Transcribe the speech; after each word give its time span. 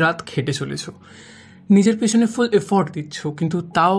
রাত 0.00 0.18
খেটে 0.26 0.52
চলেছ। 0.52 0.84
নিজের 1.70 1.96
পেছনে 1.98 2.26
ফুল 2.26 2.48
এফর্ট 2.52 2.88
দিচ্ছ, 2.92 3.26
কিন্তু 3.38 3.58
তাও 3.60 3.98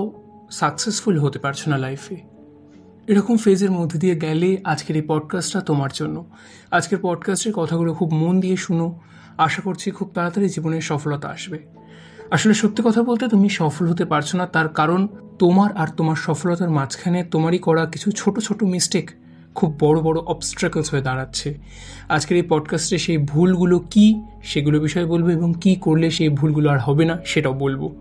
সাকসেসফুল 0.51 1.15
হতে 1.19 1.39
পারছ 1.39 1.61
না 1.67 1.77
লাইফে 1.77 2.17
এরকম 3.07 3.35
ফেজের 3.37 3.71
মধ্যে 3.71 3.97
দিয়ে 3.99 4.15
গেলে 4.15 4.49
আজকের 4.63 4.95
এই 4.95 5.05
পডকাস্টটা 5.07 5.59
তোমার 5.61 5.91
জন্য। 5.93 6.17
আজকের 6.71 6.99
পডকাস্টের 7.01 7.53
কথাগুলো 7.55 7.91
খুব 7.93 8.09
মন 8.13 8.39
দিয়ে 8.39 8.57
শুনো। 8.57 8.87
আশা 9.37 9.61
করছি 9.61 9.87
খুব 9.91 10.07
তাড়াতাড়ি 10.13 10.47
জীবনে 10.49 10.77
সফলতা 10.81 11.27
আসবে। 11.27 11.59
আসলে 12.31 12.53
সত্যি 12.53 12.81
কথা 12.85 13.01
বলতে 13.03 13.23
তুমি 13.27 13.49
সফল 13.49 13.85
হতে 13.87 14.05
পারছ 14.05 14.29
না, 14.35 14.45
তার 14.45 14.69
কারণ 14.69 15.01
তোমার 15.39 15.69
আর 15.77 15.89
তোমার 15.97 16.15
সফলতার 16.15 16.69
মাঝখানে 16.69 17.19
তোমারই 17.23 17.57
করা 17.57 17.83
কিছু 17.85 18.07
ছোট 18.11 18.35
ছোট 18.39 18.59
মিস্টেক 18.63 19.05
খুব 19.55 19.75
বড় 19.79 20.01
বড় 20.01 20.19
অবস্ট্রাকলস 20.19 20.91
হয়ে 20.91 21.01
দাঁড়াচ্ছে। 21.01 21.57
আজকের 22.09 22.37
এই 22.37 22.43
পডকাস্টে 22.43 22.97
সেই 22.97 23.17
ভুলগুলো 23.17 23.79
কি, 23.79 24.21
সেগুলো 24.43 24.79
বিষয়ে 24.79 25.05
বলব 25.05 25.27
এবং 25.29 25.53
কি 25.61 25.75
করলে 25.75 26.11
সেই 26.11 26.29
ভুলগুলো 26.29 26.69
আর 26.69 26.79
হবে 26.79 27.05
না 27.05 27.17
সেটাও 27.25 27.53
বলব। 27.53 27.95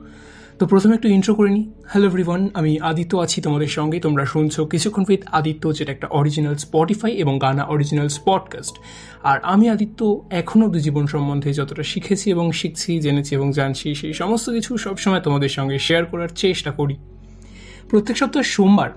তো 0.58 0.66
প্রথমে 0.66 0.94
একটু 0.94 1.08
ইন্ট্রো 1.08 1.34
করে 1.34 1.50
নিই। 1.50 1.72
হ্যালো 1.88 2.06
এভরিওয়ান 2.06 2.48
আমি 2.54 2.80
আদিত্য 2.80 3.16
আছি 3.16 3.42
তোমাদের 3.42 3.66
সঙ্গে। 3.66 4.00
তোমরা 4.00 4.24
শুনছো 4.24 4.64
কিছুক্ষণ 4.64 5.04
উইথ 5.08 5.20
আদিত্য, 5.32 5.74
যেটা 5.74 5.92
একটা 5.92 6.06
অরিজিনাল 6.06 6.56
স্পটিফাই 6.56 7.12
এবং 7.12 7.38
গানা 7.38 7.64
অরিজিনাল 7.64 8.08
পডকাস্ট 8.24 8.74
আর 9.22 9.38
আমি 9.42 9.68
আদিত্য 9.68 10.26
এখনও 10.30 10.64
অব্দি 10.64 10.80
জীবন 10.80 11.06
সম্বন্ধে 11.06 11.52
যতটা 11.52 11.82
শিখেছি 11.82 12.30
এবং 12.30 12.52
শিখছি, 12.52 13.00
জেনেছি 13.00 13.34
এবং 13.34 13.52
জানছি, 13.52 13.94
সেই 13.94 14.12
সমস্ত 14.12 14.50
কিছু 14.50 14.78
সবসময় 14.78 15.20
তোমাদের 15.20 15.48
সঙ্গে 15.48 15.78
শেয়ার 15.78 16.04
করার 16.04 16.28
চেষ্টা 16.28 16.70
করি। 16.70 16.96
প্রত্যেক 17.88 18.16
সপ্তাহ 18.16 18.42
সোমবার 18.42 18.90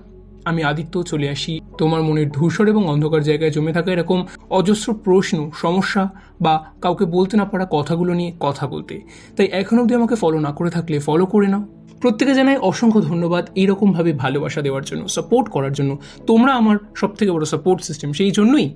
আমি 0.44 0.62
আদিত্য 0.62 1.02
চলে 1.02 1.28
আসি। 1.28 1.60
তোমার 1.78 2.02
মনের 2.02 2.30
ধূসর 2.30 2.68
এবং 2.68 2.88
অন্ধকার 2.88 3.22
জায়গায় 3.22 3.50
জমে 3.50 3.72
থাকা 3.72 3.92
এরকম 3.92 4.26
অজস্র 4.50 4.94
প্রশ্ন, 4.94 5.50
সমস্যা 5.60 6.10
বা 6.40 6.54
কাউকে 6.80 7.04
বলতে 7.04 7.36
না 7.36 7.44
পারা 7.44 7.66
কথাগুলো 7.70 8.14
নিয়ে 8.14 8.32
কথা 8.40 8.66
বলতে। 8.66 9.00
তাই 9.36 9.46
এখন 9.46 9.78
অবধি 9.78 9.94
আমাকে 9.94 10.14
ফলো 10.14 10.40
না 10.40 10.52
করে 10.52 10.70
থাকলে 10.70 10.98
ফলো 10.98 11.26
করে 11.26 11.48
নাও। 11.48 11.62
প্রত্যেকে 12.00 12.34
জানাই 12.34 12.56
অসংখ্য 12.56 13.00
ধন্যবাদ 13.00 13.44
এইরকমভাবে 13.54 14.12
ভালোবাসা 14.12 14.62
দেওয়ার 14.62 14.84
জন্য 14.84 15.08
সাপোর্ট 15.08 15.48
করার 15.48 15.72
জন্য। 15.72 15.98
তোমরা 16.26 16.52
আমার 16.54 16.76
সবথেকে 16.96 17.30
বড় 17.32 17.44
সাপোর্ট 17.44 17.82
সিস্টেম 17.82 18.12
সেই 18.12 18.30
জন্যই 18.30 18.74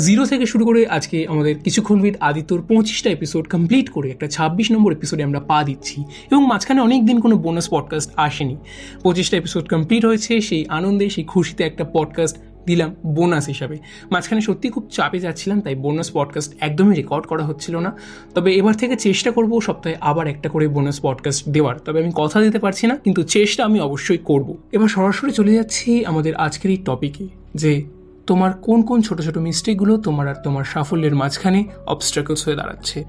জিরো 0.00 0.26
থেকে 0.26 0.46
শুরু 0.46 0.64
করে 0.64 0.86
আজকে 0.86 1.26
আমাদের 1.28 1.58
কিছুক্ষণ 1.58 2.00
উইথ 2.00 2.14
আদিত্যর 2.20 2.62
পঁচিশটা 2.62 3.10
এপিসোড 3.10 3.48
কমপ্লিট 3.48 3.90
করে 3.90 4.10
একটা 4.10 4.26
ছাব্বিশ 4.26 4.72
নম্বর 4.72 4.92
এপিসোডে 4.92 5.22
আমরা 5.22 5.40
পা 5.40 5.64
দিচ্ছি 5.64 6.04
এবং 6.30 6.46
মাঝখানে 6.46 6.80
অনেক 6.80 7.06
দিন 7.06 7.20
কোনো 7.20 7.36
বোনাস 7.36 7.68
পডকাস্ট 7.70 8.10
আসেনি। 8.16 8.56
পঁচিশটা 9.02 9.36
এপিসোড 9.36 9.68
কমপ্লিট 9.68 10.04
হয়েছে, 10.04 10.40
সেই 10.40 10.66
আনন্দে, 10.68 11.10
সেই 11.10 11.24
খুশিতে 11.24 11.64
একটা 11.64 11.84
পডকাস্ট 11.84 12.36
দিলাম 12.66 12.94
বোনাস 13.06 13.46
হিসাবে। 13.46 13.78
মাঝখানে 14.10 14.40
সত্যি 14.40 14.68
খুব 14.68 14.88
চাপে 14.90 15.18
যাচ্ছিলাম, 15.18 15.60
তাই 15.60 15.74
বোনাস 15.74 16.10
পডকাস্ট 16.12 16.54
একদমই 16.60 16.94
রেকর্ড 16.94 17.26
করা 17.26 17.44
হচ্ছিল 17.44 17.78
না। 17.78 17.96
তবে 18.34 18.54
এবার 18.54 18.74
থেকে 18.74 18.96
চেষ্টা 18.96 19.30
করব 19.30 19.60
সপ্তাহে 19.60 19.96
আবার 20.00 20.26
একটা 20.26 20.48
করে 20.48 20.68
বোনাস 20.68 21.00
পডকাস্ট 21.02 21.48
দেওয়ার। 21.48 21.78
তবে 21.78 22.02
আমি 22.02 22.12
কথা 22.14 22.40
দিতে 22.40 22.58
পারছি 22.58 22.86
না, 22.86 22.96
কিন্তু 22.96 23.22
চেষ্টা 23.22 23.64
আমি 23.64 23.80
অবশ্যই 23.80 24.18
করব। 24.18 24.56
এবার 24.72 24.88
সরাসরি 24.88 25.32
চলে 25.32 25.52
যাচ্ছি 25.54 26.04
আমাদের 26.04 26.34
আজকের 26.34 26.70
এই 26.70 26.76
টপিকে 26.76 27.28
যে 27.54 27.82
তোমার 28.28 28.52
কোন 28.52 28.82
কোন 28.82 29.00
ছোট 29.00 29.20
ছোট 29.20 29.38
মিস্টেকগুলো 29.38 29.96
তোমার 29.96 30.28
আর 30.28 30.34
তোমার 30.44 30.64
সাফল্যের 30.64 31.14
মাঝখানে 31.14 31.64
অবস্ট্রাকলস 31.86 32.46
হয়ে 32.46 32.56
দাঁড়াচ্ছে? 32.56 33.04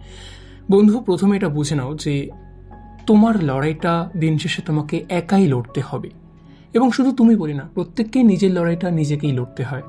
বন্ধু, 0.71 0.99
প্রথমে 0.99 1.37
এটা 1.37 1.49
বুঝে 1.49 1.75
নাও 1.75 1.95
যে 1.95 2.29
তোমার 3.07 3.43
লড়াইটা 3.43 4.09
দিন 4.17 4.37
শেষে 4.37 4.61
তোমাকে 4.61 5.05
একাই 5.09 5.47
লড়তে 5.47 5.81
হবে। 5.87 6.09
এবং 6.73 6.91
শুধু 6.91 7.11
তুমি 7.11 7.35
বলি 7.35 7.53
না, 7.53 7.69
প্রত্যেককেই 7.73 8.23
নিজের 8.23 8.51
লড়াইটা 8.53 8.91
নিজেকেই 8.91 9.31
লড়তে 9.31 9.63
হয়। 9.63 9.81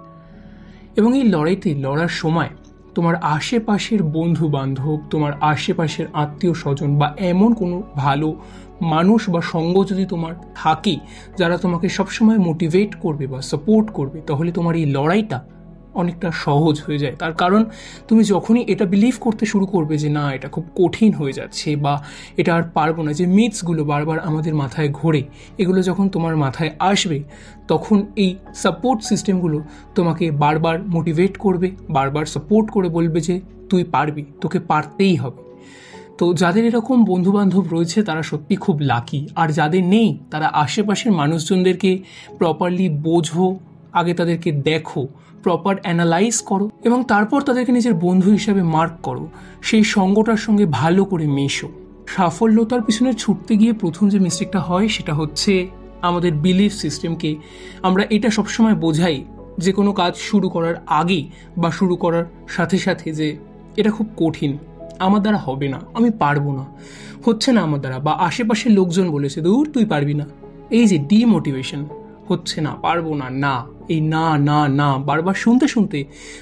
এবং 0.96 1.16
এই 1.16 1.22
লড়াইতে 1.22 1.74
লড়ার 1.74 2.08
সময় 2.08 2.48
তোমার 2.94 3.16
আশেপাশের 3.16 4.02
বন্ধু 4.02 4.48
বান্ধব 4.48 4.98
তোমার 5.10 5.32
আশেপাশের 5.40 6.06
আত্মীয় 6.12 6.54
স্বজন 6.54 6.98
বা 6.98 7.14
এমন 7.19 7.54
কোনো 7.54 7.82
ভালো 7.94 8.36
মানুষ 8.80 9.30
বা 9.30 9.41
সঙ্গ 9.41 9.84
যদি 9.84 10.06
তোমার 10.06 10.34
থাকে, 10.54 10.96
যারা 11.38 11.56
তোমাকে 11.56 11.88
সবসময় 11.88 12.38
মোটিভেট 12.38 12.94
করবে 12.94 13.26
বা 13.26 13.42
সাপোর্ট 13.42 13.91
করবে, 13.91 14.20
তাহলে 14.20 14.52
তোমার 14.52 14.76
এই 14.76 14.86
লড়াইটা 14.86 15.44
অনেকটা 15.94 16.30
সহজ 16.30 16.82
হয়ে 16.86 16.98
যায়। 16.98 17.12
তার 17.19 17.32
কারণ, 17.32 17.64
তুমি 18.08 18.24
যখনই 18.24 18.64
এটা 18.69 18.84
বিলিভ 18.84 19.14
করতে 19.20 19.46
শুরু 19.46 19.66
করবে 19.66 19.98
যে, 19.98 20.08
না, 20.08 20.34
এটা 20.34 20.48
খুব 20.48 20.64
কঠিন 20.76 21.12
হয়ে 21.12 21.32
যাচ্ছে 21.32 21.76
বা 21.76 22.02
এটা 22.36 22.54
আর 22.54 22.62
পারব 22.62 23.02
না। 23.02 23.12
যে 23.12 23.26
মিথসগুলো 23.26 23.84
বারবার 23.84 24.20
আমাদের 24.20 24.54
মাথায় 24.54 24.88
ঘোরে, 24.92 25.22
এগুলো 25.58 25.82
যখন 25.82 26.08
তোমার 26.08 26.36
মাথায় 26.36 26.70
আসবে, 26.78 27.22
তখন 27.69 28.06
এই 28.16 28.36
সাপোর্ট 28.54 29.02
সিস্টেমগুলো 29.02 29.62
তোমাকে 29.94 30.30
বারবার 30.30 30.82
মোটিভেট 30.82 31.38
করবে, 31.38 31.70
বারবার 31.90 32.26
সাপোর্ট 32.26 32.70
করে 32.70 32.88
বলবে 32.88 33.20
যে, 33.20 33.40
তুই 33.70 33.84
পারবি, 33.84 34.24
তোকে 34.40 34.58
পারতেই 34.58 35.16
হবে। 35.16 35.50
তো 36.20 36.34
যাদের 36.34 36.64
এরকম 36.64 37.04
বন্ধুবান্ধব 37.04 37.64
রয়েছে, 37.70 38.03
তারা 38.03 38.22
সত্যি 38.22 38.56
খুব 38.56 38.81
লাকি 38.81 39.28
আর 39.34 39.48
যাদের 39.53 39.84
নেই, 39.84 40.19
তারা 40.31 40.47
আশেপাশের 40.47 41.12
মানুষজনদেরকে 41.12 41.98
প্রপারলি 42.38 42.88
বোঝো, 42.88 43.58
আগে 43.92 44.14
তাদেরকে 44.14 44.53
দেখো 44.53 45.06
প্রপার 45.42 45.76
অ্যানালাইজ 45.82 46.42
করো 46.42 46.70
এবং 46.84 47.04
তারপর 47.04 47.41
তাদেরকে 47.42 47.72
নিজের 47.72 47.94
বন্ধু 47.94 48.31
হিসাবে 48.31 48.62
মার্ক 48.62 48.92
করো। 49.03 49.28
সেই 49.62 49.84
সঙ্গটার 49.84 50.36
সঙ্গে 50.36 50.66
ভালো 50.66 51.04
করে 51.04 51.26
মেশো। 51.26 51.69
সাফল্যতার 52.08 52.82
পিছনে 52.82 53.12
ছুটতে 53.12 53.56
গিয়ে 53.56 53.72
প্রথম 53.72 54.08
যে 54.08 54.19
মিস্টেকটা 54.19 54.60
হয়, 54.60 54.88
সেটা 54.88 55.14
হচ্ছে 55.14 55.66
আমাদের 56.02 56.32
বিলিফ 56.34 56.72
সিস্টেমকে 56.72 57.37
আমরা 57.82 58.04
এটা 58.10 58.31
সবসময় 58.31 58.75
বোঝাই 58.75 59.25
যে 59.58 59.72
কোনো 59.72 59.92
কাজ 59.92 60.16
শুরু 60.16 60.48
করার 60.48 60.76
আগে 60.87 61.25
বা 61.56 61.70
শুরু 61.70 61.97
করার 61.97 62.25
সাথে 62.48 62.78
সাথে 62.78 63.12
যে 63.12 63.37
এটা 63.76 63.91
খুব 63.91 64.06
কঠিন। 64.16 64.58
আমার 65.06 65.21
দ্বারা 65.25 65.38
হবে 65.47 65.66
না, 65.69 65.81
আমি 65.94 66.11
পারব 66.22 66.44
না। 66.59 66.65
হচ্ছে 67.27 67.50
না 67.53 67.61
আমার 67.62 67.81
দ্বারা, 67.81 67.99
বা 67.99 68.12
আশেপাশের 68.28 68.72
লোকজন 68.72 69.06
বলেছে, 69.11 69.38
দূর, 69.41 69.65
তুই 69.75 69.84
পারবি 69.84 70.15
না। 70.15 70.27
এই 70.71 70.84
যে 70.87 70.99
ডিমোটিভেশন 71.11 71.81
হচ্ছে 72.28 72.59
না, 72.61 72.72
পারব 72.83 73.06
না 73.15 73.27
না, 73.44 73.55
এই 73.88 74.00
না 74.15 74.27
না 74.38 74.59
না, 74.81 74.88
বারবার 74.99 75.34
শুনতে 75.34 75.66
শুনতে 75.69 75.99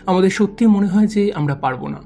আমাদের 0.06 0.30
সত্যি 0.30 0.62
মনে 0.66 0.86
হয় 0.86 1.06
যে 1.06 1.22
আমরা 1.32 1.54
পারব 1.54 1.82
না। 1.88 2.00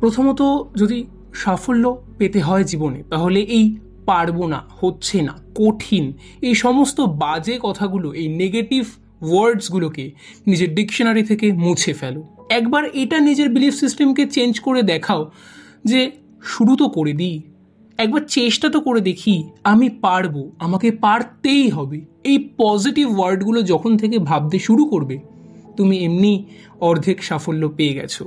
প্রথমত 0.00 0.40
যদি 0.76 0.98
সাফল্য 1.34 1.84
পেতে 2.18 2.40
হয় 2.40 2.64
জীবনে, 2.64 3.02
তাহলে 3.10 3.40
এই 3.56 3.64
পারব 4.06 4.38
না, 4.46 4.60
হচ্ছে 4.80 5.18
না, 5.22 5.34
কঠিন, 5.54 6.04
এই 6.42 6.54
সমস্ত 6.54 6.98
বাজে 7.00 7.54
কথাগুলো, 7.62 8.08
এই 8.12 8.26
নেগেটিভ 8.42 8.84
ওয়ার্ডসগুলোকে 9.22 10.04
নিজের 10.46 10.70
ডিকশনারি 10.74 11.22
থেকে 11.22 11.46
মুছে 11.64 11.92
ফেলো। 11.92 12.22
একবার 12.50 12.84
এটা 13.02 13.16
নিজের 13.20 13.48
বিলিফ 13.48 13.74
সিস্টেমকে 13.74 14.24
চেঞ্জ 14.26 14.54
করে 14.60 14.80
দেখাও 14.82 15.22
যে 15.90 16.00
শুরু 16.52 16.72
তো 16.80 16.86
করে 16.96 17.14
দিই। 17.20 17.36
একবার 17.98 18.22
চেষ্টা 18.28 18.66
তো 18.74 18.78
করে 18.80 19.00
দেখি, 19.00 19.36
আমি 19.72 19.88
পারব, 20.04 20.34
আমাকে 20.58 20.88
পারতেই 21.04 21.66
হবে। 21.68 21.98
এই 22.30 22.38
পজিটিভ 22.62 23.06
ওয়ার্ডগুলো 23.18 23.60
যখন 23.72 23.92
থেকে 23.96 24.16
ভাবতে 24.28 24.58
শুরু 24.58 24.82
করবে, 24.92 25.16
তুমি 25.76 25.94
এমনি 26.06 26.32
অর্ধেক 26.88 27.18
সাফল্য 27.28 27.62
পেয়ে 27.78 27.94
গেছো। 27.98 28.24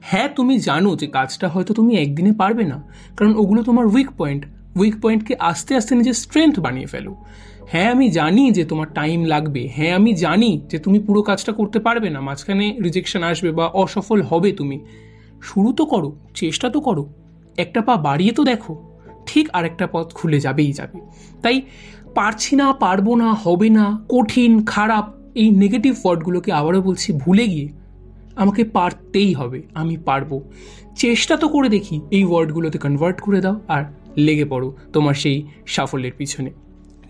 হ্যাঁ 0.00 0.28
তুমি 0.36 0.54
জানো 0.68 0.90
যে 1.00 1.06
কাজটা 1.16 1.46
হয়তো 1.48 1.72
তুমি 1.78 1.92
একদিনে 1.96 2.32
পারবে 2.32 2.64
না, 2.72 2.78
কারণ 3.16 3.32
ওগুলো 3.36 3.60
তোমার 3.68 3.86
উইক 3.94 4.10
পয়েন্ট 4.18 4.42
উইক 4.80 4.94
পয়েন্টকে 5.02 5.32
আস্তে 5.50 5.72
আস্তে 5.78 5.92
নিজের 5.98 6.16
স্ট্রেংথ 6.22 6.54
বানিয়ে 6.64 6.88
ফেলো। 6.92 7.12
হ্যাঁ 7.72 7.88
আমি 7.94 8.06
জানি 8.18 8.44
যে 8.56 8.62
তোমার 8.64 8.88
টাইম 8.98 9.18
লাগবে। 9.24 9.62
হ্যাঁ 9.76 9.92
আমি 9.98 10.10
জানি 10.24 10.50
যে 10.70 10.78
তুমি 10.84 10.98
পুরো 11.06 11.20
কাজটা 11.28 11.52
করতে 11.58 11.78
পারবে 11.86 12.08
না, 12.14 12.20
মাঝখানে 12.28 12.66
রিজেকশন 12.84 13.22
আসবে 13.30 13.50
বা 13.58 13.66
অসফল 13.82 14.20
হবে 14.30 14.50
তুমি। 14.60 14.78
শুরু 15.42 15.72
তো 15.72 15.84
করো, 15.86 16.16
চেষ্টা 16.34 16.70
তো 16.70 16.80
করো। 16.80 17.04
একটা 17.56 17.80
পা 17.82 17.96
বাড়িয়ে 17.96 18.32
তো 18.32 18.44
দেখো, 18.44 18.82
ঠিক 19.26 19.50
আরেকটা 19.52 19.86
পথ 19.86 20.14
খুলে 20.14 20.40
যাবেই 20.40 20.72
যাবে। 20.72 20.98
তাই 21.42 21.62
পারছি 22.14 22.56
না, 22.56 22.72
পারব 22.72 23.14
না, 23.14 23.34
হবে 23.34 23.68
না, 23.70 24.04
কঠিন, 24.08 24.52
খারাপ, 24.64 25.06
এই 25.34 25.50
নেগেটিভ 25.50 25.94
ওয়ার্ডগুলোকে 26.04 26.52
আবারও 26.52 26.82
বলছি 26.82 27.12
ভুলে 27.12 27.48
গিয়ে 27.48 27.68
আমাকে 28.36 28.64
পারতেই 28.64 29.34
হবে, 29.34 29.62
আমি 29.74 29.96
পারব। 29.96 30.40
চেষ্টা 30.96 31.36
তো 31.36 31.48
করে 31.48 31.68
দেখি, 31.68 32.00
এই 32.10 32.24
ওয়ার্ডগুলোতে 32.24 32.78
কনভার্ট 32.78 33.20
করে 33.20 33.40
দাও 33.40 33.60
আর 33.68 33.82
লেগে 34.16 34.44
পড়ো 34.44 34.76
তোমার 34.92 35.14
সেই 35.14 35.36
সাফল্যের 35.66 36.12
পিছনে। 36.18 36.50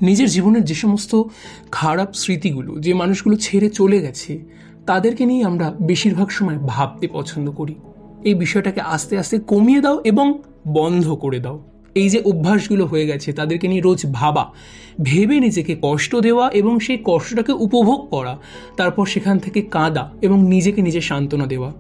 নিজের 0.01 0.29
জীবনের 0.29 0.65
যে 0.65 0.75
সমস্ত 0.75 1.23
খারাপ 1.71 2.11
স্মৃতিগুলো, 2.13 2.73
যে 2.79 2.95
মানুষগুলো 2.95 3.37
ছেড়ে 3.37 3.69
চলে 3.69 3.99
গেছে, 4.01 4.33
তাদেরকে 4.87 5.27
নিয়ে 5.27 5.45
আমরা 5.45 5.67
বেশিরভাগ 5.81 6.29
সময় 6.31 6.59
ভাবতে 6.67 7.09
পছন্দ 7.09 7.51
করি। 7.51 7.75
এই 8.25 8.35
বিষয়টাকে 8.35 8.81
আস্তে 8.81 9.19
আস্তে 9.19 9.39
কমিয়ে 9.39 9.81
দাও 9.81 10.01
এবং 10.05 10.43
বন্ধ 10.69 11.13
করে 11.15 11.39
দাও। 11.39 11.63
এই 11.95 12.09
যে 12.09 12.23
অভ্যাসগুলো 12.25 12.87
হয়ে 12.87 13.07
গেছে, 13.07 13.33
তাদেরকে 13.33 13.69
নিয়ে 13.69 13.81
রোজ 13.81 14.07
ভাবা, 14.13 14.53
ভেবে 15.03 15.41
নিজেকে 15.41 15.77
কষ্ট 15.83 16.17
দেওয়া 16.17 16.51
এবং 16.51 16.79
সেই 16.79 16.99
কষ্টটাকে 17.05 17.53
উপভোগ 17.53 18.07
করা, 18.07 18.39
তারপর 18.77 19.07
সেখান 19.07 19.39
থেকে 19.39 19.63
কাঁদা 19.63 20.11
এবং 20.23 20.45
নিজেকে 20.45 20.83
নিজে 20.83 21.01
সান্ত্বনা 21.01 21.47
দেওয়া 21.47 21.73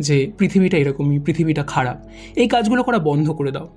যে 0.00 0.32
পৃথিবীটা 0.38 0.78
এরকমই, 0.78 1.18
পৃথিবীটা 1.18 1.62
খারাপ। 1.62 1.96
এই 2.36 2.48
কাজগুলো 2.48 2.82
করা 2.82 2.98
বন্ধ 2.98 3.30
করে 3.30 3.50
দাও। 3.50 3.68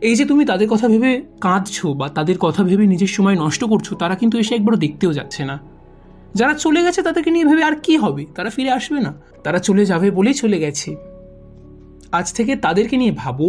এই 0.00 0.14
যে 0.14 0.24
তুমি 0.24 0.44
তাদের 0.44 0.68
কথা 0.68 0.88
ভেবে 0.88 1.22
কাঁদছো 1.40 1.94
বা 1.94 2.08
তাদের 2.08 2.38
কথা 2.38 2.62
ভেবে 2.62 2.86
নিজের 2.86 3.06
সময় 3.06 3.34
নষ্ট 3.34 3.64
করছ, 3.64 3.94
তারা 3.94 4.14
কিন্তু 4.14 4.38
এসে 4.38 4.54
একবারও 4.54 4.76
দেখতেও 4.76 5.12
যাচ্ছে 5.12 5.44
না। 5.44 5.58
যারা 6.34 6.54
চলে 6.54 6.82
গেছে 6.82 7.02
তাদেরকে 7.02 7.30
নিয়ে 7.30 7.44
ভেবে 7.44 7.62
আর 7.62 7.76
কি 7.76 7.96
হবে? 7.96 8.26
তারা 8.34 8.50
ফিরে 8.50 8.70
আসবে 8.70 9.00
না। 9.00 9.14
তারা 9.44 9.58
চলে 9.58 9.86
যাবে 9.86 10.10
বলেই 10.10 10.34
চলে 10.34 10.58
গেছে। 10.58 11.13
আজ 12.18 12.26
থেকে 12.32 12.52
তাদেরকে 12.56 12.94
নিয়ে 12.96 13.14
ভাবো, 13.22 13.46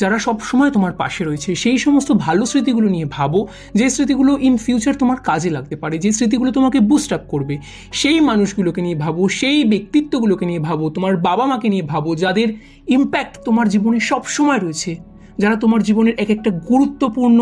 যারা 0.00 0.16
সব 0.26 0.36
সময় 0.40 0.70
তোমার 0.70 0.92
পাশে 0.92 1.22
রয়েছে, 1.24 1.50
সেই 1.54 1.78
সমস্ত 1.78 2.10
ভালো 2.24 2.42
স্মৃতিগুলো 2.46 2.88
নিয়ে 2.88 3.06
ভাবো, 3.16 3.40
যে 3.74 3.86
স্মৃতিগুলো 3.90 4.32
ইন 4.46 4.54
ফিউচার 4.64 4.94
তোমার 4.94 5.18
কাজে 5.28 5.50
লাগতে 5.50 5.76
পারে, 5.76 5.96
যে 5.98 6.10
স্মৃতিগুলো 6.12 6.50
তোমাকে 6.52 6.78
বুস্ট 6.90 7.10
আপ 7.12 7.24
করবে, 7.28 7.54
সেই 7.92 8.18
মানুষগুলোকে 8.20 8.80
নিয়ে 8.82 8.98
ভাবো, 9.04 9.22
সেই 9.40 9.58
ব্যক্তিত্বগুলোকে 9.64 10.44
নিয়ে 10.46 10.62
ভাবো, 10.68 10.84
তোমার 10.90 11.14
বাবা 11.28 11.44
মাকে 11.46 11.68
নিয়ে 11.68 11.84
ভাবো, 11.92 12.10
যাদের 12.14 12.48
ইম্প্যাক্ট 12.96 13.34
তোমার 13.44 13.66
জীবনে 13.68 13.98
সব 14.10 14.22
সময় 14.36 14.58
রয়েছে, 14.58 14.92
যারা 15.38 15.56
তোমার 15.56 15.80
জীবনের 15.82 16.14
এক 16.18 16.30
একটা 16.30 16.50
গুরুত্বপূর্ণ 16.70 17.38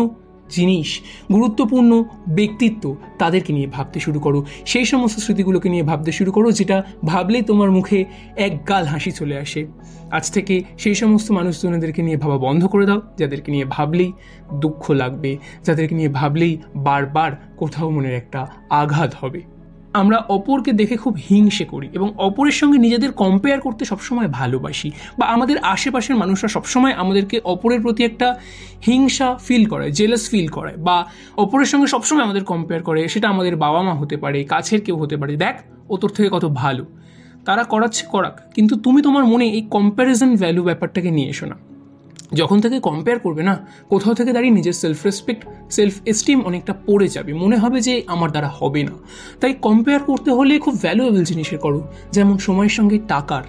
জিনিস, 0.51 0.89
গুরুত্বপূর্ণ 1.31 1.91
ব্যক্তিত্ব 2.29 2.83
তাদেরকে 3.19 3.51
নিয়ে 3.53 3.67
ভাবতে 3.67 3.99
শুরু 3.99 4.19
করো। 4.19 4.39
সেই 4.65 4.85
সমস্ত 4.85 5.17
স্মৃতিগুলোকে 5.19 5.67
নিয়ে 5.69 5.83
ভাবতে 5.83 6.11
শুরু 6.11 6.31
করো, 6.31 6.47
যেটা 6.51 6.77
ভাবলেই 7.05 7.41
তোমার 7.41 7.69
মুখে 7.71 7.99
এক 8.37 8.53
গাল 8.69 8.83
হাসি 8.85 9.11
চলে 9.11 9.35
আসে। 9.37 9.61
আজ 10.11 10.25
থেকে 10.31 10.55
সেই 10.77 10.95
সমস্ত 10.95 11.27
মানুষজনদেরকে 11.31 12.01
নিয়ে 12.01 12.17
ভাবা 12.17 12.37
বন্ধ 12.37 12.61
করে 12.67 12.85
দাও, 12.85 13.01
যাদেরকে 13.17 13.49
নিয়ে 13.51 13.65
ভাবলেই 13.65 14.11
দুঃখ 14.53 14.83
লাগবে, 14.91 15.31
যাদেরকে 15.63 15.93
নিয়ে 15.95 16.09
ভাবলেই 16.09 16.53
বারবার 16.75 17.31
কোথাও 17.57 17.89
মনের 17.89 18.15
একটা 18.15 18.39
আঘাত 18.69 19.11
হবে। 19.21 19.41
আমরা 19.93 20.17
অপরকে 20.17 20.73
দেখে 20.73 20.97
খুব 20.97 21.17
হিংসে 21.29 21.65
করি 21.65 21.89
এবং 21.93 22.13
অপরের 22.17 22.51
সঙ্গে 22.51 22.77
নিজেদের 22.77 23.11
কম্পেয়ার 23.11 23.61
করতে 23.61 23.85
সবসময় 23.85 24.27
ভালোবাসি 24.27 24.91
বা 25.17 25.25
আমাদের 25.25 25.57
আশেপাশের 25.61 26.15
মানুষরা 26.15 26.47
সবসময় 26.47 26.93
আমাদেরকে 26.93 27.39
অপরের 27.43 27.81
প্রতি 27.81 28.03
একটা 28.03 28.39
হিংসা 28.87 29.35
ফিল 29.35 29.65
করে 29.65 29.91
জেলাস 29.91 30.29
ফিল 30.29 30.47
করে 30.47 30.71
বা 30.77 31.05
অপরের 31.37 31.65
সঙ্গে 31.65 31.87
সবসময় 31.87 32.23
আমাদের 32.23 32.43
কম্পেয়ার 32.43 32.83
করে, 32.83 33.07
সেটা 33.07 33.29
আমাদের 33.29 33.55
বাবা 33.55 33.81
মা 33.81 33.93
হতে 33.93 34.17
পারে, 34.17 34.43
কাছের 34.43 34.81
কেউ 34.81 34.97
হতে 34.97 35.17
পারে। 35.17 35.35
দেখ, 35.35 35.55
ও 35.89 35.97
তোর 35.97 36.09
থেকে 36.09 36.29
কত 36.31 36.45
ভালো। 36.45 36.85
তারা 37.45 37.63
করাচ্ছে, 37.63 38.05
করাক, 38.05 38.41
কিন্তু 38.55 38.75
তুমি 38.75 39.01
তোমার 39.01 39.25
মনে 39.25 39.45
এই 39.45 39.61
কম্প্যারিজন 39.61 40.35
ভ্যালু 40.35 40.63
ব্যাপারটাকে 40.63 41.11
নিয়ে 41.11 41.29
এসো 41.29 41.45
না। 41.45 41.70
যখন 42.33 42.61
থেকে 42.61 42.79
কম্পেয়ার 42.79 43.19
করবে 43.19 43.43
না, 43.43 43.67
কোথাও 43.89 44.13
থেকে 44.13 44.31
দাঁড়িয়ে 44.31 44.53
নিজের 44.53 44.73
সেলফ 44.73 45.05
রেসপেক্ট 45.05 45.45
সেলফ 45.69 45.93
এস্টিম 46.05 46.41
অনেকটা 46.41 46.73
পড়ে 46.73 47.07
যাবে। 47.07 47.33
মনে 47.33 47.57
হবে 47.57 47.81
যে 47.81 48.03
আমার 48.07 48.31
দ্বারা 48.31 48.51
হবে 48.53 48.83
না। 48.83 48.91
তাই 49.39 49.53
কম্পেয়ার 49.53 50.03
করতে 50.03 50.31
হলে 50.31 50.59
খুব 50.59 50.81
ভ্যালুয়েবল 50.81 51.23
জিনিসের 51.23 51.57
করো 51.57 51.87
যেমন 52.11 52.37
সময়ের 52.37 52.69
সঙ্গে 52.69 52.99
টাকার। 53.07 53.43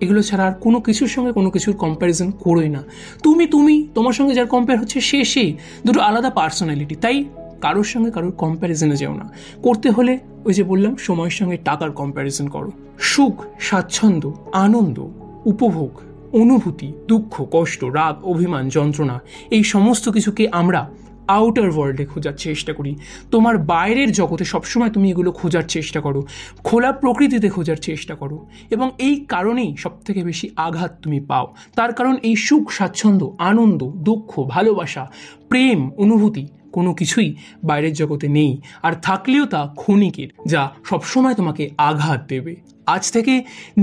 এগুলো 0.00 0.22
ছাড়া 0.22 0.44
আর 0.44 0.52
কোনো 0.52 0.80
কিছুর 0.80 1.08
সঙ্গে 1.08 1.32
কোনো 1.32 1.50
কিছুর 1.50 1.76
কম্প্যারিজন 1.76 2.30
করোই 2.30 2.68
না। 2.68 2.82
তুমি 3.22 3.46
তুমি, 3.46 3.88
তোমার 3.94 4.12
সঙ্গে 4.12 4.34
যার 4.34 4.46
কম্পেয়ার 4.46 4.80
হচ্ছে 4.80 5.00
সে 5.00 5.24
সে, 5.24 5.54
দুটো 5.86 6.00
আলাদা 6.00 6.30
পার্সোনালিটি 6.30 6.94
তাই 6.94 7.24
কারোর 7.60 7.84
সঙ্গে 7.84 8.10
কারোর 8.10 8.32
কম্প্যারিজনে 8.32 8.96
যেও 8.96 9.14
না। 9.14 9.32
করতে 9.62 9.90
হলে 9.90 10.18
ওই 10.44 10.54
যে 10.54 10.62
বললাম, 10.62 10.96
সময়ের 10.96 11.30
সঙ্গে 11.30 11.56
টাকার 11.56 11.92
কম্প্যারিজন 11.92 12.48
করো। 12.48 12.70
সুখ, 12.98 13.44
স্বাচ্ছন্দ্য, 13.60 14.34
আনন্দ, 14.52 15.08
উপভোগ। 15.44 15.90
অনুভূতি, 16.34 16.92
দুঃখ, 17.08 17.34
কষ্ট, 17.50 17.84
রাগ, 17.84 18.14
অভিমান, 18.24 18.68
যন্ত্রণা, 18.68 19.20
এই 19.50 19.64
সমস্ত 19.64 20.04
কিছুকে 20.10 20.44
আমরা 20.50 20.80
আউটার 21.28 21.70
ওয়ার্ল্ডে 21.70 22.04
খোঁজার 22.06 22.36
চেষ্টা 22.36 22.72
করি। 22.72 22.92
তোমার 23.30 23.58
বাইরের 23.58 24.12
জগতে 24.12 24.44
সবসময় 24.44 24.90
তুমি 24.90 25.06
এগুলো 25.10 25.30
খোঁজার 25.32 25.62
চেষ্টা 25.68 26.00
করো, 26.00 26.20
খোলা 26.64 26.92
প্রকৃতিতে 26.92 27.48
খোঁজার 27.48 27.76
চেষ্টা 27.76 28.14
করো 28.14 28.46
এবং 28.70 28.90
এই 28.98 29.16
কারণেই 29.28 29.70
সবথেকে 29.76 30.20
বেশি 30.24 30.46
আঘাত 30.56 30.92
তুমি 31.02 31.20
পাও। 31.20 31.46
তার 31.74 31.90
কারণ 31.92 32.14
এই 32.22 32.36
সুখ, 32.36 32.64
স্বাচ্ছন্দ্য, 32.70 33.26
আনন্দ, 33.38 33.80
দুঃখ, 33.98 34.30
ভালোবাসা, 34.40 35.04
প্রেম, 35.48 35.90
অনুভূতি 35.96 36.44
কোনো 36.76 36.90
কিছুই 37.00 37.28
বাইরের 37.68 37.94
জগতে 38.00 38.26
নেই, 38.38 38.52
আর 38.86 38.92
থাকলেও 39.02 39.44
তা 39.46 39.60
ক্ষণিকের, 39.80 40.28
যা 40.52 40.62
সবসময় 40.90 41.36
তোমাকে 41.40 41.64
আঘাত 41.88 42.20
দেবে। 42.32 42.54
আজ 42.94 43.04
থেকে 43.14 43.34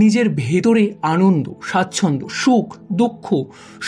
নিজের 0.02 0.28
ভেতরে 0.44 0.84
আনন্দ, 1.14 1.46
স্বাচ্ছন্দ্য, 1.70 2.26
সুখ, 2.42 2.68
দুঃখ, 2.94 3.26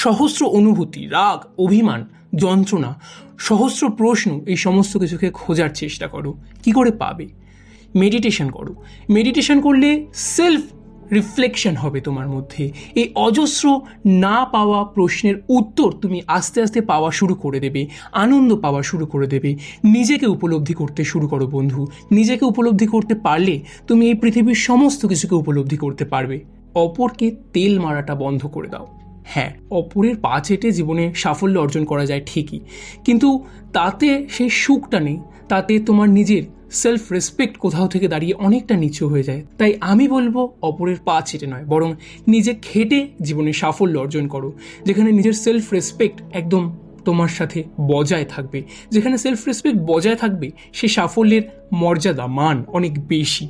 সহস্র 0.04 0.42
অনুভূতি, 0.60 1.02
রাগ, 1.18 1.40
অভিমান, 1.66 2.02
যন্ত্রণা, 2.44 2.92
সহস্র 3.48 3.84
প্রশ্ন, 4.00 4.30
এই 4.52 4.60
সমস্ত 4.66 4.94
কিছুকে 4.98 5.28
খোঁজার 5.40 5.72
চেষ্টা 5.82 6.08
করো। 6.14 6.32
কি 6.64 6.72
করে 6.78 6.92
পাবে? 7.04 7.28
মেডিটেশন 8.02 8.48
করো। 8.58 8.74
মেডিটেশন 9.16 9.58
করলে 9.62 9.90
সেলফ 10.36 10.64
রিফ্লেকশন 11.14 11.76
হবে 11.76 12.02
তোমার 12.02 12.28
মধ্যে। 12.28 12.72
এই 12.96 13.10
অজস্র 13.16 13.80
না 14.06 14.46
পাওয়া 14.46 14.84
প্রশ্নের 14.84 15.36
উত্তর 15.50 15.92
তুমি 15.92 16.22
আস্তে 16.28 16.62
আস্তে 16.62 16.82
পাওয়া 16.82 17.12
শুরু 17.12 17.36
করে 17.36 17.60
দেবে, 17.60 17.88
আনন্দ 18.12 18.56
পাওয়া 18.56 18.84
শুরু 18.84 19.06
করে 19.06 19.28
দেবে। 19.28 19.56
নিজেকে 19.84 20.26
উপলব্ধি 20.26 20.74
করতে 20.74 21.04
শুরু 21.04 21.28
করো 21.28 21.48
বন্ধু। 21.48 21.88
নিজেকে 22.12 22.46
উপলব্ধি 22.46 22.88
করতে 22.88 23.16
পারলে 23.16 23.62
তুমি 23.88 24.08
এই 24.08 24.14
পৃথিবীর 24.14 24.56
সমস্ত 24.56 25.06
কিছুকে 25.06 25.36
উপলব্ধি 25.36 25.78
করতে 25.78 26.06
পারবে। 26.06 26.40
অপরকে 26.76 27.36
তেল 27.54 27.80
মারাটা 27.80 28.16
বন্ধ 28.16 28.46
করে 28.46 28.68
দাও। 28.68 28.88
হ্যাঁ 29.26 29.54
অপরের 29.72 30.16
পা 30.16 30.40
চেটে 30.40 30.72
জীবনে 30.72 31.14
সাফল্য 31.16 31.60
অর্জন 31.60 31.86
করা 31.86 32.06
যায় 32.06 32.22
ঠিকই। 32.26 32.60
কিন্তু 33.06 33.46
তাতে 33.74 34.28
সেই 34.30 34.50
সুখটা 34.50 35.00
নেই। 35.00 35.20
তাতে 35.50 35.80
তোমার 35.80 36.10
নিজের 36.10 36.44
সেলফ 36.74 37.12
রেসপেক্ট 37.12 37.58
কোথাও 37.58 37.88
থেকে 37.88 38.08
দাঁড়িয়ে 38.08 38.34
অনেকটা 38.34 38.76
নিচু 38.76 39.08
হয়ে 39.08 39.24
যায়। 39.24 39.42
তাই 39.58 39.72
আমি 39.82 40.08
বলব 40.08 40.36
অপরের 40.62 41.00
পা 41.06 41.22
চেটে 41.26 41.48
নয়, 41.48 41.64
বরং 41.64 41.90
নিজে 42.28 42.56
খেটে 42.62 43.08
জীবনে 43.22 43.54
সাফল্য 43.54 44.00
অর্জন 44.00 44.28
করো, 44.28 44.50
যেখানে 44.86 45.12
নিজের 45.12 45.34
সেলফ 45.34 45.74
রেসপেক্ট 45.74 46.22
একদম 46.32 46.64
তোমার 47.06 47.28
সাথে 47.28 47.64
বজায় 47.88 48.26
থাকবে। 48.26 48.64
যেখানে 48.92 49.18
সেলফ 49.18 49.42
রেসপেক্ট 49.48 49.80
বজায় 49.88 50.16
থাকবে, 50.16 50.52
সে 50.74 50.88
সাফল্যের 50.88 51.44
মর্যাদা, 51.74 52.28
মান 52.28 52.64
অনেক 52.68 53.08
বেশি। 53.08 53.48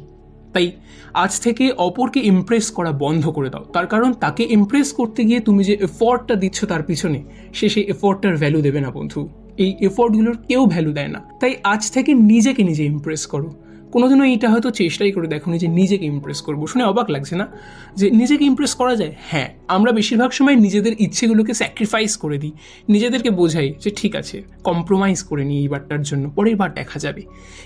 তাই 0.53 0.71
আজ 1.13 1.39
থেকে 1.39 1.71
অপরকে 1.71 2.19
ইমপ্রেস 2.19 2.71
করা 2.71 2.91
বন্ধ 2.91 3.23
করে 3.29 3.49
দাও। 3.49 3.63
তার 3.73 3.87
কারণ 3.87 4.13
তাকে 4.13 4.43
ইমপ্রেস 4.49 4.93
করতে 4.93 5.21
গিয়ে 5.23 5.39
তুমি 5.39 5.63
যে 5.63 5.73
এফোর্টটা 5.81 6.35
দিচ্ছ 6.35 6.65
তার 6.65 6.83
পিছনে, 6.83 7.23
সে 7.53 7.69
সেই 7.69 7.83
এফোর্টটার 7.83 8.37
ভ্যালু 8.37 8.61
দেবে 8.61 8.81
না, 8.81 8.91
বন্ধু। 8.91 9.29
এই 9.57 9.75
এফোর্টগুলোর 9.81 10.38
কেউ 10.47 10.65
ভ্যালু 10.65 10.94
দেয় 10.94 11.07
না। 11.07 11.21
তাই 11.39 11.55
আজ 11.63 11.91
থেকে 11.91 12.13
নিজেকে 12.13 12.63
নিজে 12.63 12.85
ইমপ্রেস 12.85 13.25
করো। 13.25 13.50
কোনো 13.91 14.07
কোনোদিনও 14.07 14.23
এইটা 14.23 14.50
হয়তো 14.50 14.71
চেষ্টাই 14.71 15.11
করে 15.11 15.27
দেখো 15.27 15.57
যে 15.57 15.67
নিজেকে 15.67 16.05
ইমপ্রেস 16.05 16.41
করব। 16.41 16.67
শুনে 16.67 16.83
অবাক 16.83 17.09
লাগছে 17.09 17.35
না? 17.35 17.47
যে 17.95 18.11
নিজেকে 18.11 18.45
ইমপ্রেস 18.45 18.75
করা 18.75 18.95
যায়? 18.95 19.15
হ্যাঁ। 19.29 19.50
আমরা 19.68 19.92
বেশিরভাগ 19.92 20.31
সময় 20.31 20.56
নিজেদের 20.56 20.94
ইচ্ছেগুলোকে 21.00 21.54
স্যাক্রিফাইস 21.54 22.18
করে 22.18 22.38
দিই। 22.38 22.51
নিজেদেরকে 22.89 23.30
বোঝাই 23.30 23.74
যে 23.83 23.92
ঠিক 23.95 24.15
আছে 24.15 24.44
কম্প্রোমাইজ 24.63 25.24
করে 25.24 25.45
নিই 25.45 25.62
এইবারটার 25.62 26.01
জন্য, 26.01 26.30
পরের 26.30 26.56
বার 26.56 26.73
দেখা 26.73 26.99
যাবে। 26.99 27.21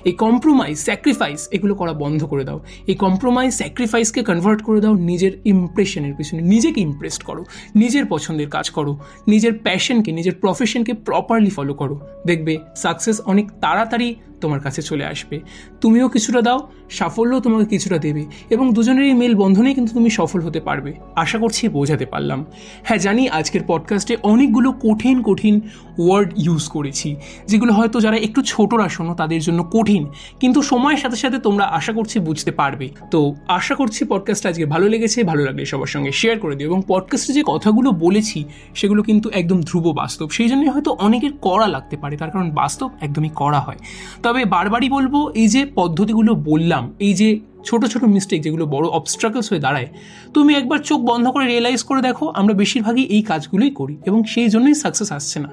এই 0.05 0.11
কম্প্রোমাইজ 0.11 0.77
স্যাক্রিফাইস 0.77 1.47
এগুলো 1.51 1.75
করা 1.75 1.93
বন্ধ 1.93 2.25
করে 2.25 2.43
দাও। 2.43 2.59
এই 2.87 2.95
কম্প্রোমাইজ 2.95 3.53
স্যাক্রিফাইসকে 3.53 4.23
কনভার্ট 4.23 4.61
করে 4.61 4.81
দাও 4.81 4.93
নিজের 4.93 5.31
ইমপ্রেশনের 5.45 6.13
পিছনে। 6.13 6.41
নিজেকে 6.41 6.81
ইমপ্রেসড 6.81 7.23
করো, 7.23 7.45
নিজের 7.75 8.05
পছন্দের 8.05 8.49
কাজ 8.49 8.69
করো, 8.69 8.99
নিজের 9.27 9.53
প্যাশনকে 9.53 10.11
নিজের 10.11 10.33
প্রফেশনকে 10.33 10.93
প্রপারলি 10.93 11.49
ফলো 11.49 11.73
করো। 11.73 11.99
দেখবে 12.25 12.57
সাকসেস 12.75 13.21
অনেক 13.21 13.51
তাড়াতাড়ি 13.61 14.15
তোমার 14.41 14.59
কাছে 14.59 14.81
চলে 14.81 15.05
আসবে। 15.05 15.39
তুমিও 15.81 16.09
কিছুটা 16.09 16.41
দাও 16.41 16.69
সাফল্য 16.89 17.39
তোমাকে 17.39 17.65
কিছুটা 17.65 17.97
দেবে 17.97 18.25
এবং 18.49 18.73
দুজনেরই 18.73 19.13
মেল 19.13 19.35
বন্ধনেই 19.35 19.73
কিন্তু 19.73 19.93
তুমি 19.93 20.09
সফল 20.09 20.41
হতে 20.41 20.59
পারবে। 20.59 20.93
আশা 21.15 21.37
করছি 21.37 21.69
বোঝাতে 21.87 22.05
পারলাম। 22.13 22.39
হ্যাঁ 22.87 22.99
জানি 23.05 23.23
আজকের 23.29 23.63
পডকাস্টে 23.67 24.13
অনেকগুলো 24.31 24.69
কঠিন 24.85 25.17
কঠিন 25.23 25.55
ওয়ার্ড 25.99 26.29
ইউজ 26.45 26.63
করেছি, 26.75 27.09
যেগুলো 27.47 27.71
হয়তো 27.73 27.97
যারা 28.05 28.17
একটু 28.17 28.39
ছোটরা 28.41 28.87
শোনো 28.89 29.13
তাদের 29.13 29.41
জন্য 29.41 29.59
কঠিন, 29.75 30.03
কিন্তু 30.39 30.59
সময়ের 30.61 30.97
সাথে 30.97 31.15
সাথে 31.15 31.37
তোমরা 31.39 31.65
আশা 31.79 31.91
করছি 31.93 32.17
বুঝতে 32.19 32.51
পারবে। 32.51 32.87
তো 33.11 33.19
আশা 33.47 33.73
করছি 33.75 34.01
পডকাস্টটা 34.05 34.47
আজকে 34.49 34.65
ভালো 34.65 34.85
লেগেছে, 34.87 35.19
ভালো 35.23 35.41
লাগলে 35.45 35.63
সবার 35.65 35.87
সঙ্গে 35.87 36.11
শেয়ার 36.11 36.37
করে 36.39 36.55
দিও 36.55 36.67
এবং 36.67 36.79
পডকাস্টে 36.87 37.31
যে 37.33 37.43
কথাগুলো 37.45 37.89
বলেছি, 38.05 38.39
সেগুলো 38.75 39.01
কিন্তু 39.03 39.27
একদম 39.29 39.59
ধ্রুব 39.61 39.85
বাস্তব, 39.91 40.27
সেই 40.29 40.47
জন্যই 40.47 40.69
হয়তো 40.69 40.91
অনেকের 40.99 41.33
করা 41.41 41.67
লাগতে 41.67 41.95
পারে, 41.97 42.15
তার 42.17 42.31
কারণ 42.31 42.47
বাস্তব 42.51 42.89
একদমই 43.01 43.31
করা 43.35 43.59
হয়। 43.59 43.79
তবে 44.23 44.41
বারবারই 44.45 44.89
বলব, 44.89 45.13
এই 45.35 45.47
যে 45.47 45.61
পদ্ধতিগুলো 45.75 46.31
বললাম, 46.49 46.83
এই 46.99 47.13
যে 47.13 47.29
ছোট 47.67 47.81
ছোট 47.91 48.03
মিস্টেক 48.15 48.39
যেগুলো 48.45 48.65
বড় 48.75 48.85
অবস্ট্রাকলস 48.99 49.47
হয়ে 49.51 49.61
দাঁড়ায়, 49.65 49.89
তুমি 50.35 50.51
একবার 50.59 50.79
চোখ 50.89 50.99
বন্ধ 51.11 51.25
করে 51.35 51.45
রিয়েলাইজ 51.45 51.81
করে 51.89 52.01
দেখো, 52.07 52.25
আমরা 52.39 52.53
বেশিরভাগই 52.61 53.05
এই 53.15 53.21
কাজগুলোই 53.29 53.71
করি 53.79 53.95
এবং 54.09 54.19
সেই 54.33 54.47
জন্যই 54.53 54.75
সাকসেস 54.83 55.09
আসছে 55.17 55.39
না। 55.45 55.51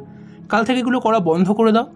কাল 0.52 0.62
থেকে 0.68 0.78
এগুলো 0.84 0.98
করা 1.06 1.18
বন্ধ 1.30 1.46
করে 1.58 1.72
দাও। 1.76 1.86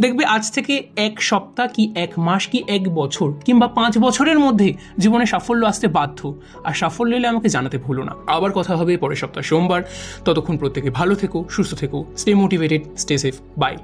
দেখবে 0.00 0.22
আজ 0.36 0.44
থেকে 0.56 0.74
এক 1.06 1.14
সপ্তাহ 1.30 1.66
কি 1.74 1.82
এক 2.04 2.12
মাস 2.26 2.42
কি 2.52 2.58
এক 2.76 2.84
বছর 3.00 3.28
কিংবা 3.46 3.66
পাঁচ 3.78 3.92
বছরের 3.98 4.38
মধ্যে 4.44 4.68
জীবনে 5.02 5.26
সাফল্য 5.32 5.62
আসতে 5.66 5.86
বাধ্য। 5.98 6.20
আর 6.64 6.74
সাফল্য 6.80 7.12
এলে 7.18 7.28
আমাকে 7.32 7.48
জানাতে 7.48 7.76
ভুলো 7.84 8.02
না। 8.08 8.12
আবার 8.36 8.50
কথা 8.58 8.72
হবে 8.80 8.92
পরের 9.02 9.20
সপ্তাহ 9.22 9.42
সোমবার। 9.50 9.80
ততক্ষণ 10.26 10.56
প্রত্যেকে 10.56 10.90
ভালো 10.98 11.14
থেকো, 11.14 11.38
সুস্থ 11.54 11.72
থেকো 11.74 11.98
stay 12.20 12.32
motivated 12.42 12.82
stay 13.02 13.14
safe 13.22 13.34
bye 13.58 13.76